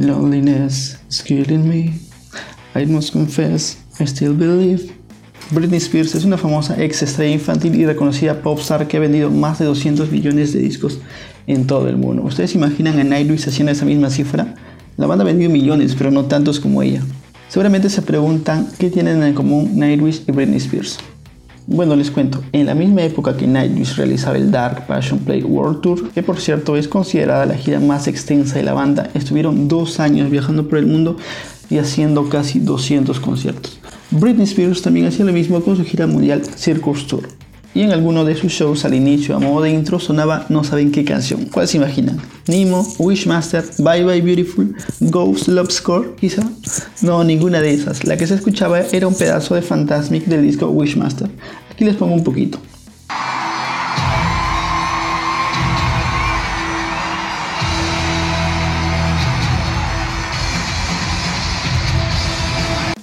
[0.00, 1.94] loneliness is killing me.
[2.74, 4.92] I must confess, I still believe.
[5.50, 9.58] Britney Spears es una famosa ex estrella infantil y reconocida popstar que ha vendido más
[9.58, 10.98] de 200 millones de discos
[11.46, 12.22] en todo el mundo.
[12.22, 14.54] ¿Ustedes imaginan a Nightwish haciendo esa misma cifra?
[14.96, 17.02] La banda ha vendido millones, pero no tantos como ella.
[17.48, 20.98] Seguramente se preguntan qué tienen en común Nightwish y Britney Spears.
[21.66, 25.80] Bueno, les cuento, en la misma época que Nightwish realizaba el Dark Passion Play World
[25.80, 30.00] Tour, que por cierto es considerada la gira más extensa de la banda, estuvieron dos
[30.00, 31.16] años viajando por el mundo
[31.70, 33.78] y haciendo casi 200 conciertos.
[34.10, 37.28] Britney Spears también hacía lo mismo con su gira mundial Circus Tour.
[37.74, 40.92] Y en alguno de sus shows al inicio, a modo de intro, sonaba no saben
[40.92, 41.46] qué canción.
[41.46, 42.20] ¿Cuál se imaginan?
[42.46, 46.42] Nemo, Wishmaster, Bye Bye Beautiful, Ghost Love Score, quizá.
[47.00, 48.04] No, ninguna de esas.
[48.04, 51.30] La que se escuchaba era un pedazo de Fantasmic del disco Wishmaster.
[51.70, 52.58] Aquí les pongo un poquito.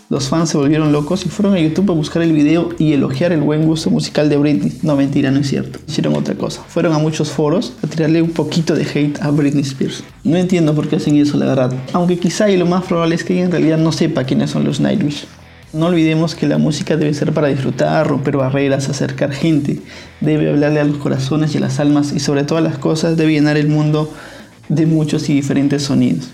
[0.10, 3.32] Los fans se volvieron locos y fueron a YouTube a buscar el video y elogiar
[3.32, 4.76] el buen gusto musical de Britney.
[4.82, 5.78] No, mentira, no es cierto.
[5.88, 6.64] Hicieron otra cosa.
[6.68, 10.04] Fueron a muchos foros a tirarle un poquito de hate a Britney Spears.
[10.24, 11.74] No entiendo por qué hacen eso, la verdad.
[11.94, 14.64] Aunque quizá y lo más probable es que ella en realidad no sepa quiénes son
[14.64, 15.28] los Nightwish.
[15.74, 19.80] No olvidemos que la música debe ser para disfrutar, romper barreras, acercar gente,
[20.22, 23.34] debe hablarle a los corazones y a las almas y sobre todas las cosas debe
[23.34, 24.12] llenar el mundo
[24.70, 26.32] de muchos y diferentes sonidos.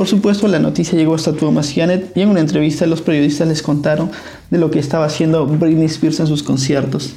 [0.00, 3.60] Por supuesto, la noticia llegó hasta Thomas Janet y en una entrevista los periodistas les
[3.60, 4.10] contaron
[4.48, 7.12] de lo que estaba haciendo Britney Spears en sus conciertos.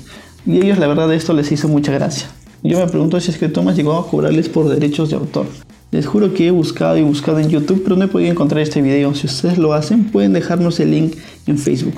[0.46, 2.28] Y ellos, la verdad, esto les hizo mucha gracia.
[2.62, 5.46] Yo me pregunto si es que Thomas llegó a cobrarles por derechos de autor.
[5.92, 8.82] Les juro que he buscado y buscado en YouTube, pero no he podido encontrar este
[8.82, 9.16] video.
[9.16, 11.16] Si ustedes lo hacen, pueden dejarnos el link
[11.48, 11.96] en Facebook.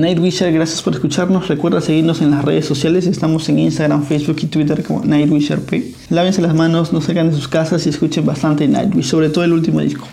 [0.00, 1.48] Nightwisher, gracias por escucharnos.
[1.48, 3.06] Recuerda seguirnos en las redes sociales.
[3.06, 5.92] Estamos en Instagram, Facebook y Twitter como Nightwisher P.
[6.08, 9.52] Lávense las manos, no salgan de sus casas y escuchen bastante Nightwish, sobre todo el
[9.52, 10.08] último disco.